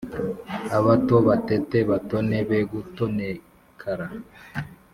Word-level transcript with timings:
Abato 0.77 1.15
batete 1.27 1.77
batone 1.89 2.37
be 2.47 2.59
gutonekara 2.71 4.07